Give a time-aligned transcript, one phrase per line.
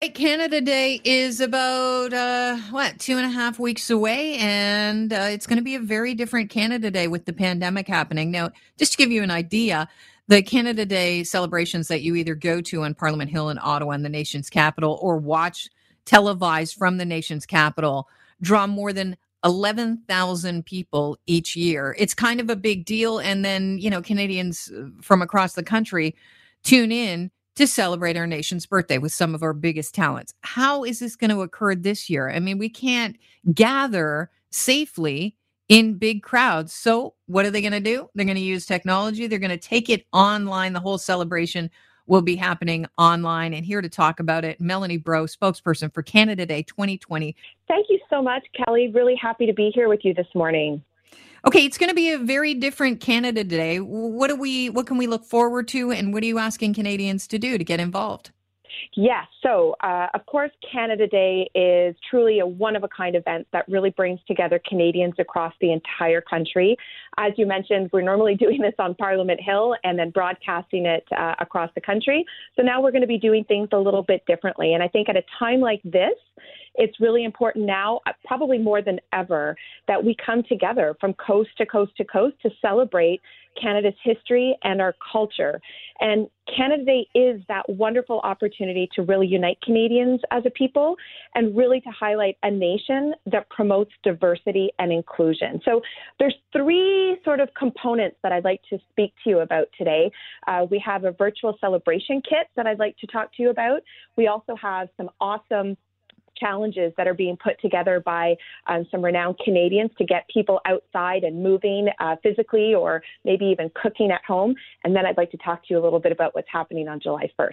[0.00, 5.44] Canada Day is about uh, what two and a half weeks away, and uh, it's
[5.44, 8.30] going to be a very different Canada Day with the pandemic happening.
[8.30, 9.88] Now, just to give you an idea,
[10.28, 14.04] the Canada Day celebrations that you either go to on Parliament Hill in Ottawa, in
[14.04, 15.68] the nation's capital, or watch
[16.04, 18.08] televised from the nation's capital,
[18.40, 21.96] draw more than 11,000 people each year.
[21.98, 25.64] It's kind of a big deal, and then you know Canadians uh, from across the
[25.64, 26.14] country
[26.62, 30.32] tune in to celebrate our nation's birthday with some of our biggest talents.
[30.42, 32.30] How is this going to occur this year?
[32.30, 33.16] I mean, we can't
[33.52, 35.36] gather safely
[35.68, 36.72] in big crowds.
[36.72, 38.08] So, what are they going to do?
[38.14, 40.72] They're going to use technology, they're going to take it online.
[40.72, 41.68] The whole celebration
[42.06, 43.52] will be happening online.
[43.52, 47.34] And here to talk about it, Melanie Breau, spokesperson for Canada Day 2020.
[47.66, 48.88] Thank you so much, Kelly.
[48.94, 50.80] Really happy to be here with you this morning.
[51.46, 53.78] Okay, it's going to be a very different Canada Day.
[53.78, 57.26] What do we what can we look forward to and what are you asking Canadians
[57.28, 58.32] to do to get involved?
[58.94, 59.26] Yes.
[59.42, 63.68] So, uh, of course, Canada Day is truly a one of a kind event that
[63.68, 66.76] really brings together Canadians across the entire country.
[67.16, 71.34] As you mentioned, we're normally doing this on Parliament Hill and then broadcasting it uh,
[71.38, 72.24] across the country.
[72.56, 74.74] So now we're going to be doing things a little bit differently.
[74.74, 76.14] And I think at a time like this,
[76.78, 79.56] it's really important now, uh, probably more than ever,
[79.88, 83.20] that we come together from coast to coast to coast to celebrate
[83.60, 85.60] Canada's history and our culture.
[86.00, 90.96] And Canada Day is that wonderful opportunity to really unite Canadians as a people
[91.34, 95.60] and really to highlight a nation that promotes diversity and inclusion.
[95.64, 95.80] So
[96.20, 100.10] there's three sort of components that I'd like to speak to you about today.
[100.46, 103.82] Uh, we have a virtual celebration kit that I'd like to talk to you about.
[104.16, 105.76] We also have some awesome
[106.38, 108.36] challenges that are being put together by
[108.66, 113.70] um, some renowned Canadians to get people outside and moving uh, physically or maybe even
[113.80, 114.54] cooking at home.
[114.84, 117.00] And then I'd like to talk to you a little bit about what's happening on
[117.00, 117.52] July 1st.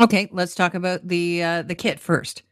[0.00, 2.42] Okay, let's talk about the uh, the kit first.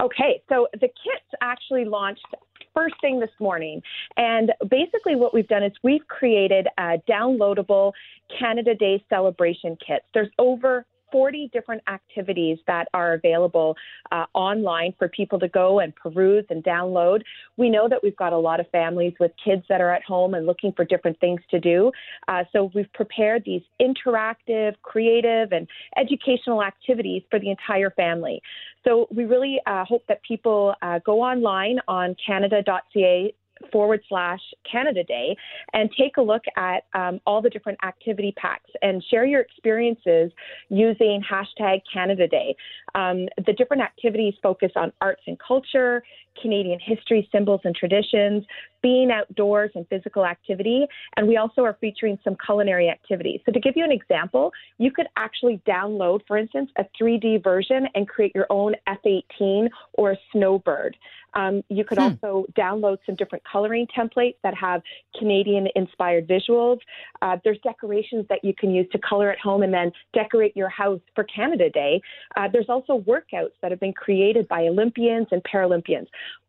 [0.00, 2.26] Okay, so the kit's actually launched
[2.74, 3.82] first thing this morning.
[4.16, 7.92] And basically, what we've done is we've created a downloadable
[8.38, 10.04] Canada Day celebration kits.
[10.14, 13.76] There's over 40 different activities that are available
[14.12, 17.22] uh, online for people to go and peruse and download.
[17.56, 20.34] We know that we've got a lot of families with kids that are at home
[20.34, 21.90] and looking for different things to do.
[22.28, 28.40] Uh, so we've prepared these interactive, creative, and educational activities for the entire family.
[28.84, 33.34] So we really uh, hope that people uh, go online on canada.ca
[33.72, 35.36] forward slash Canada Day
[35.72, 40.30] and take a look at um, all the different activity packs and share your experiences
[40.68, 42.54] using hashtag Canada Day.
[42.94, 46.02] Um, the different activities focus on arts and culture,
[46.40, 48.44] Canadian history, symbols, and traditions,
[48.88, 50.86] being outdoors and physical activity.
[51.16, 53.40] And we also are featuring some culinary activities.
[53.44, 57.86] So, to give you an example, you could actually download, for instance, a 3D version
[57.94, 60.96] and create your own F 18 or a snowbird.
[61.34, 62.04] Um, you could hmm.
[62.04, 64.80] also download some different coloring templates that have
[65.18, 66.78] Canadian inspired visuals.
[67.20, 70.70] Uh, there's decorations that you can use to color at home and then decorate your
[70.70, 72.00] house for Canada Day.
[72.36, 76.06] Uh, there's also workouts that have been created by Olympians and Paralympians.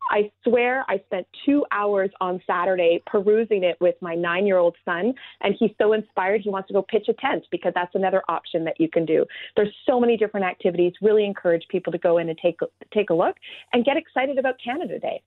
[0.09, 4.75] I swear I spent two hours on Saturday perusing it with my nine year old
[4.85, 8.22] son, and he's so inspired he wants to go pitch a tent because that's another
[8.28, 9.25] option that you can do.
[9.56, 10.94] There's so many different activities.
[11.01, 12.59] Really encourage people to go in and take
[12.94, 13.35] take a look
[13.73, 15.22] and get excited about Canada Day.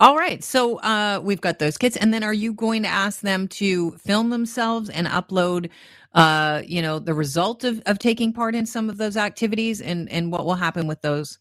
[0.00, 0.42] All right.
[0.42, 1.96] So uh, we've got those kits.
[1.96, 5.68] And then are you going to ask them to film themselves and upload,
[6.14, 10.08] uh, you know, the result of, of taking part in some of those activities and,
[10.10, 11.38] and what will happen with those?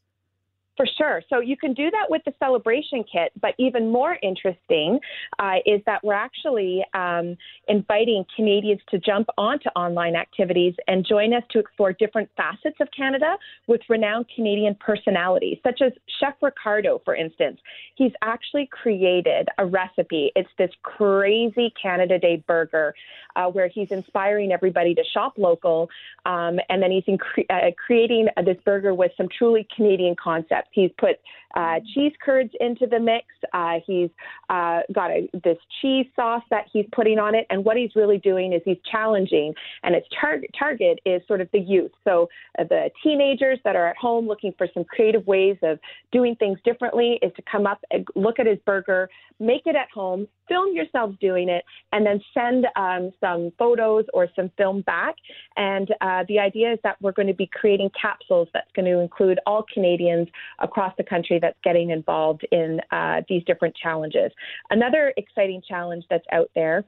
[0.79, 1.21] For sure.
[1.27, 4.97] So you can do that with the celebration kit, but even more interesting
[5.37, 7.35] uh, is that we're actually um,
[7.67, 12.87] inviting Canadians to jump onto online activities and join us to explore different facets of
[12.95, 13.35] Canada
[13.67, 15.91] with renowned Canadian personalities, such as
[16.21, 17.59] Chef Ricardo, for instance.
[17.95, 20.31] He's actually created a recipe.
[20.37, 22.95] It's this crazy Canada Day burger
[23.35, 25.89] uh, where he's inspiring everybody to shop local,
[26.25, 30.68] um, and then he's cre- uh, creating this burger with some truly Canadian concepts.
[30.71, 31.17] He's put
[31.55, 33.25] uh, cheese curds into the mix.
[33.53, 34.09] Uh, he's
[34.49, 37.45] uh, got a, this cheese sauce that he's putting on it.
[37.49, 41.49] And what he's really doing is he's challenging, and its tar- target is sort of
[41.51, 41.91] the youth.
[42.03, 45.79] So uh, the teenagers that are at home looking for some creative ways of
[46.11, 49.89] doing things differently is to come up and look at his burger, make it at
[49.93, 51.63] home, film yourselves doing it,
[51.93, 55.15] and then send um, some photos or some film back.
[55.55, 58.99] And uh, the idea is that we're going to be creating capsules that's going to
[58.99, 60.27] include all Canadians
[60.61, 64.31] across the country that's getting involved in uh, these different challenges.
[64.69, 66.85] Another exciting challenge that's out there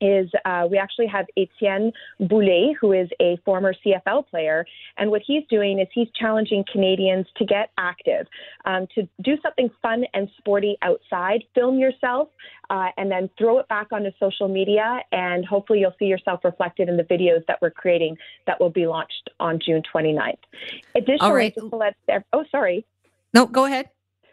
[0.00, 4.66] is uh, we actually have Etienne Boulay, who is a former CFL player,
[4.98, 8.26] and what he's doing is he's challenging Canadians to get active,
[8.64, 12.28] um, to do something fun and sporty outside, film yourself,
[12.70, 16.88] uh, and then throw it back onto social media, and hopefully you'll see yourself reflected
[16.88, 18.16] in the videos that we're creating
[18.46, 20.34] that will be launched on June 29th.
[20.94, 21.54] Additionally, All right.
[22.08, 22.84] let, oh, sorry.
[23.34, 23.90] No, go ahead.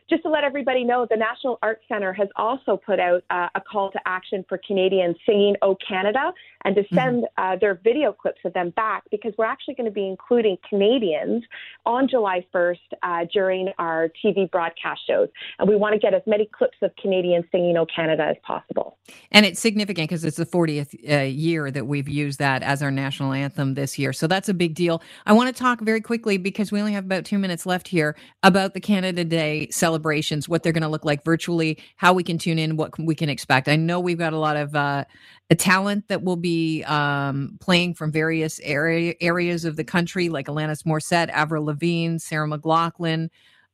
[0.09, 3.61] Just to let everybody know, the National Arts Centre has also put out uh, a
[3.61, 6.31] call to action for Canadians singing "O Canada"
[6.65, 7.53] and to send mm-hmm.
[7.53, 11.43] uh, their video clips of them back because we're actually going to be including Canadians
[11.85, 15.29] on July 1st uh, during our TV broadcast shows,
[15.59, 18.97] and we want to get as many clips of Canadians singing "O Canada" as possible.
[19.31, 22.91] And it's significant because it's the 40th uh, year that we've used that as our
[22.91, 25.01] national anthem this year, so that's a big deal.
[25.25, 28.15] I want to talk very quickly because we only have about two minutes left here
[28.43, 32.37] about the Canada Day celebrations, what they're going to look like virtually, how we can
[32.37, 33.67] tune in, what we can expect.
[33.67, 34.75] I know we've got a lot of
[35.51, 40.47] uh, talent that will be um, playing from various area, areas of the country, like
[40.47, 43.29] Alanis Morissette, Avril Lavigne, Sarah McLachlan.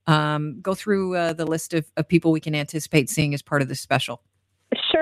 [0.07, 3.61] Um, go through uh, the list of, of people we can anticipate seeing as part
[3.61, 4.23] of this special.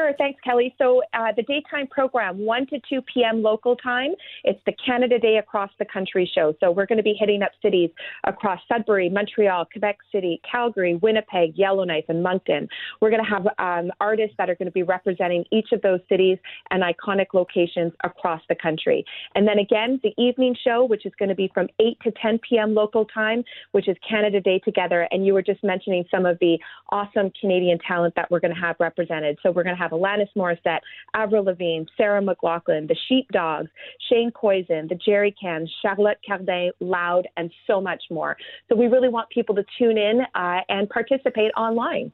[0.05, 0.13] Sure.
[0.19, 0.75] Thanks, Kelly.
[0.77, 3.41] So uh, the daytime program, 1 to 2 p.m.
[3.41, 4.11] local time,
[4.43, 6.53] it's the Canada Day Across the Country show.
[6.59, 7.89] So we're going to be hitting up cities
[8.23, 12.67] across Sudbury, Montreal, Quebec City, Calgary, Winnipeg, Yellowknife, and Moncton.
[13.01, 16.01] We're going to have um, artists that are going to be representing each of those
[16.07, 16.37] cities
[16.69, 19.03] and iconic locations across the country.
[19.33, 22.39] And then again, the evening show, which is going to be from 8 to 10
[22.47, 22.75] p.m.
[22.75, 25.07] local time, which is Canada Day Together.
[25.09, 26.59] And you were just mentioning some of the
[26.91, 29.39] awesome Canadian talent that we're going to have represented.
[29.41, 30.81] So we're going to have Alanis Morissette,
[31.13, 33.69] Avril Lavigne, Sarah McLachlan, the Sheepdogs,
[34.09, 38.37] Shane Koyczan, the Jerry Cans, Charlotte Cardin, Loud, and so much more.
[38.69, 42.11] So we really want people to tune in uh, and participate online.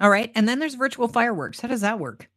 [0.00, 0.30] All right.
[0.34, 1.60] And then there's virtual fireworks.
[1.60, 2.28] How does that work?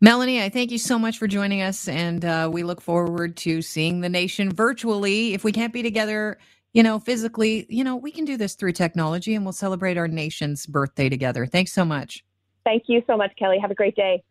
[0.01, 3.63] Melanie, I thank you so much for joining us, and uh, we look forward to
[3.63, 5.33] seeing the nation virtually.
[5.33, 6.37] If we can't be together,
[6.75, 10.07] you know, physically, you know, we can do this through technology, and we'll celebrate our
[10.07, 11.47] nation's birthday together.
[11.47, 12.23] Thanks so much.
[12.63, 13.59] Thank you so much, Kelly.
[13.59, 14.23] Have a great day.